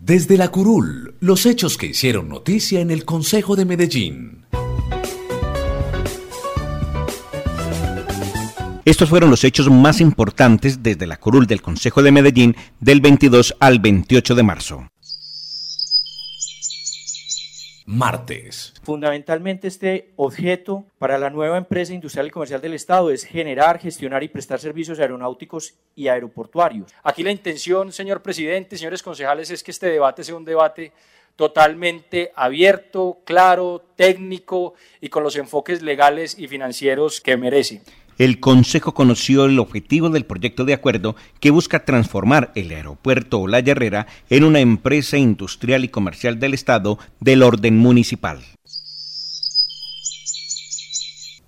Desde 0.00 0.36
la 0.36 0.48
curul, 0.52 1.16
los 1.18 1.44
hechos 1.44 1.76
que 1.76 1.86
hicieron 1.86 2.28
noticia 2.28 2.80
en 2.80 2.92
el 2.92 3.04
Consejo 3.04 3.56
de 3.56 3.64
Medellín. 3.64 4.44
Estos 8.84 9.08
fueron 9.08 9.28
los 9.28 9.42
hechos 9.42 9.68
más 9.68 10.00
importantes 10.00 10.84
desde 10.84 11.08
la 11.08 11.16
curul 11.16 11.48
del 11.48 11.60
Consejo 11.60 12.02
de 12.02 12.12
Medellín 12.12 12.56
del 12.78 13.00
22 13.00 13.56
al 13.58 13.80
28 13.80 14.34
de 14.36 14.42
marzo 14.44 14.88
martes. 17.88 18.74
Fundamentalmente 18.82 19.66
este 19.66 20.10
objeto 20.16 20.84
para 20.98 21.16
la 21.16 21.30
nueva 21.30 21.56
empresa 21.56 21.94
industrial 21.94 22.26
y 22.26 22.30
comercial 22.30 22.60
del 22.60 22.74
Estado 22.74 23.10
es 23.10 23.24
generar, 23.24 23.78
gestionar 23.78 24.22
y 24.22 24.28
prestar 24.28 24.60
servicios 24.60 25.00
aeronáuticos 25.00 25.72
y 25.96 26.08
aeroportuarios. 26.08 26.92
Aquí 27.02 27.22
la 27.22 27.30
intención, 27.30 27.90
señor 27.90 28.20
presidente, 28.20 28.76
señores 28.76 29.02
concejales, 29.02 29.50
es 29.50 29.62
que 29.62 29.70
este 29.70 29.86
debate 29.86 30.22
sea 30.22 30.34
un 30.34 30.44
debate 30.44 30.92
totalmente 31.34 32.30
abierto, 32.34 33.20
claro, 33.24 33.82
técnico 33.96 34.74
y 35.00 35.08
con 35.08 35.22
los 35.22 35.36
enfoques 35.36 35.80
legales 35.80 36.38
y 36.38 36.46
financieros 36.46 37.22
que 37.22 37.38
merece 37.38 37.80
el 38.18 38.40
Consejo 38.40 38.94
conoció 38.94 39.46
el 39.46 39.58
objetivo 39.58 40.10
del 40.10 40.26
proyecto 40.26 40.64
de 40.64 40.74
acuerdo 40.74 41.16
que 41.40 41.50
busca 41.50 41.84
transformar 41.84 42.52
el 42.54 42.70
aeropuerto 42.70 43.46
La 43.46 43.60
Herrera 43.60 44.06
en 44.28 44.44
una 44.44 44.60
empresa 44.60 45.16
industrial 45.16 45.84
y 45.84 45.88
comercial 45.88 46.38
del 46.38 46.54
Estado 46.54 46.98
del 47.20 47.42
orden 47.42 47.78
municipal 47.78 48.40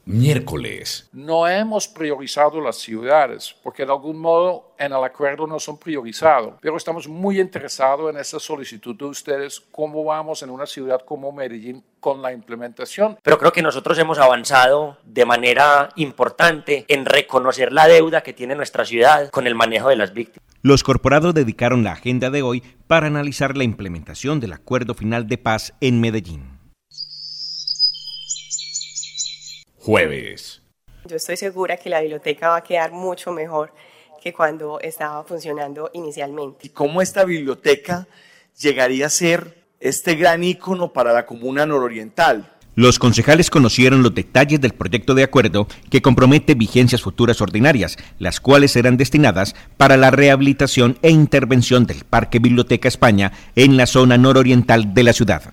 miércoles. 0.05 1.09
No 1.13 1.47
hemos 1.47 1.89
priorizado 1.89 2.61
las 2.61 2.77
ciudades, 2.77 3.55
porque 3.63 3.85
de 3.85 3.93
algún 3.93 4.19
modo 4.19 4.75
en 4.79 4.93
el 4.93 5.05
acuerdo 5.05 5.47
no 5.47 5.59
son 5.59 5.79
priorizados, 5.79 6.55
pero 6.61 6.77
estamos 6.77 7.07
muy 7.07 7.41
interesados 7.41 8.11
en 8.11 8.19
esta 8.19 8.41
solicitud 8.41 8.97
de 8.97 9.05
ustedes, 9.05 9.61
cómo 9.71 10.05
vamos 10.05 10.43
en 10.43 10.51
una 10.51 10.67
ciudad 10.67 11.01
como 11.05 11.33
Medellín 11.33 11.85
con 12.01 12.23
la 12.23 12.33
implementación. 12.33 13.19
Pero 13.23 13.39
creo 13.39 13.53
que 13.53 13.63
nosotros 13.63 13.99
hemos 13.99 14.19
avanzado 14.19 14.97
de 15.05 15.27
manera 15.27 15.91
importante 15.97 16.85
en 16.89 17.05
reconocer 17.05 17.73
la 17.73 17.87
deuda 17.87 18.23
que 18.23 18.33
tiene 18.33 18.55
nuestra 18.55 18.85
ciudad 18.85 19.31
con 19.31 19.47
el 19.47 19.55
manejo 19.55 19.89
de 19.89 19.97
las 19.97 20.13
víctimas. 20.13 20.45
Los 20.63 20.83
corporados 20.83 21.35
dedicaron 21.35 21.85
la 21.85 21.93
agenda 21.93 22.31
de 22.31 22.43
hoy 22.43 22.63
para 22.87 23.07
analizar 23.07 23.57
la 23.57 23.65
implementación 23.65 24.41
del 24.41 24.53
acuerdo 24.53 24.95
final 24.95 25.27
de 25.27 25.39
paz 25.39 25.75
en 25.81 26.01
Medellín. 26.01 26.60
Jueves. 29.81 30.63
Yo 31.07 31.17
estoy 31.17 31.37
segura 31.37 31.77
que 31.77 31.91
la 31.91 32.01
biblioteca 32.01 32.51
va 32.51 32.57
a 32.57 32.63
quedar 32.63 32.93
mucho 32.93 33.33
mejor 33.33 33.73
que 34.23 34.33
cuando 34.33 34.79
estaba 34.81 35.25
funcionando 35.25 35.91
inicialmente. 35.95 36.67
¿Y 36.67 36.71
cómo 36.71 37.01
esta 37.01 37.25
biblioteca 37.25 38.07
llegaría 38.61 39.07
a 39.07 39.11
ser 39.11 39.65
este 39.81 40.15
gran 40.15 40.45
ícono 40.45 40.93
para 40.93 41.13
la 41.13 41.25
comuna 41.25 41.65
nororiental? 41.65 42.53
Los 42.77 42.99
concejales 42.99 43.51
conocieron 43.51 44.03
los 44.03 44.15
detalles 44.15 44.61
del 44.61 44.73
proyecto 44.73 45.15
de 45.15 45.25
acuerdo 45.25 45.67
que 45.91 46.03
compromete 46.03 46.55
vigencias 46.55 47.03
futuras 47.03 47.41
ordinarias, 47.41 47.97
las 48.19 48.41
cuales 48.41 48.73
serán 48.73 48.97
destinadas 48.97 49.57
para 49.77 49.97
la 49.97 50.11
rehabilitación 50.11 50.99
e 51.03 51.11
intervención 51.11 51.87
del 51.87 52.05
Parque 52.05 52.39
Biblioteca 52.39 52.89
España 52.89 53.33
en 53.57 53.77
la 53.77 53.87
zona 53.87 54.19
nororiental 54.19 54.95
de 54.95 55.03
la 55.03 55.13
ciudad. 55.13 55.53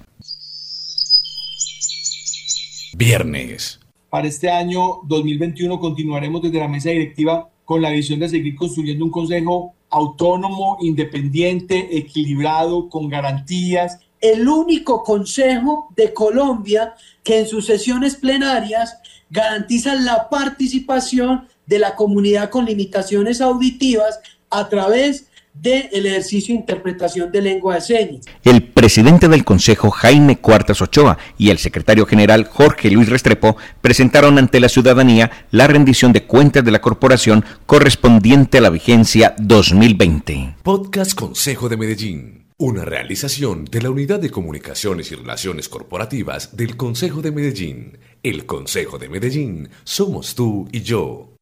Viernes. 2.94 3.80
Para 4.10 4.28
este 4.28 4.50
año 4.50 5.02
2021 5.04 5.80
continuaremos 5.80 6.42
desde 6.42 6.60
la 6.60 6.70
mesa 6.70 6.90
directiva 6.90 7.50
con 7.66 7.82
la 7.82 7.90
visión 7.90 8.20
de 8.20 8.30
seguir 8.30 8.56
construyendo 8.56 9.04
un 9.04 9.12
consejo 9.12 9.74
autónomo, 9.90 10.78
independiente, 10.80 11.98
equilibrado, 11.98 12.88
con 12.88 13.10
garantías. 13.10 14.00
El 14.22 14.48
único 14.48 15.04
consejo 15.04 15.90
de 15.96 16.14
Colombia 16.14 16.94
que 17.24 17.40
en 17.40 17.48
sus 17.48 17.66
sesiones 17.66 18.16
plenarias 18.16 18.98
garantiza 19.30 19.96
la 19.96 20.30
participación 20.30 21.46
de 21.66 21.80
la 21.80 21.96
comunidad 21.96 22.50
con 22.50 22.66
limitaciones 22.66 23.42
auditivas 23.42 24.22
a 24.50 24.70
través 24.70 25.28
del 25.62 26.06
ejercicio 26.06 26.54
de 26.54 26.62
interpretación 26.62 27.32
de 27.32 27.42
lengua 27.42 27.76
de 27.76 27.82
señas. 27.82 28.26
El 28.44 28.64
presidente 28.64 29.28
del 29.28 29.44
Consejo, 29.44 29.90
Jaime 29.90 30.38
Cuartas 30.38 30.82
Ochoa, 30.82 31.18
y 31.38 31.50
el 31.50 31.58
secretario 31.58 32.06
general, 32.06 32.45
Jorge 32.45 32.92
Luis 32.92 33.10
Restrepo, 33.10 33.58
presentaron 33.82 34.38
ante 34.38 34.60
la 34.60 34.70
ciudadanía 34.70 35.32
la 35.52 35.67
rendición 35.67 36.14
de 36.14 36.23
cuentas 36.23 36.64
de 36.64 36.72
la 36.72 36.82
corporación 36.82 37.44
correspondiente 37.66 38.58
a 38.58 38.62
la 38.62 38.70
vigencia 38.70 39.36
2020. 39.40 40.56
Podcast 40.64 41.14
Consejo 41.14 41.70
de 41.70 41.78
Medellín. 41.78 42.48
Una 42.60 42.84
realización 42.86 43.66
de 43.66 43.84
la 43.84 43.92
Unidad 43.92 44.20
de 44.20 44.32
Comunicaciones 44.32 45.12
y 45.12 45.16
Relaciones 45.16 45.70
Corporativas 45.70 46.58
del 46.58 46.76
Consejo 46.76 47.22
de 47.22 47.32
Medellín. 47.32 48.00
El 48.23 48.48
Consejo 48.48 48.98
de 48.98 49.10
Medellín 49.10 49.70
somos 49.84 50.34
tú 50.34 50.67
y 50.72 50.82
yo. 50.82 51.36